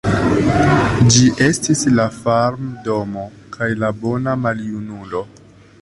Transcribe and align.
Ĝi 1.15 1.25
estis 1.47 1.83
la 1.99 2.07
farmdomo 2.15 3.27
kaj 3.57 3.71
la 3.85 3.93
bona 4.07 4.37
maljunulo. 4.47 5.25